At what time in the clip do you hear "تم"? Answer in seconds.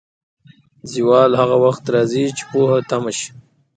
2.89-3.03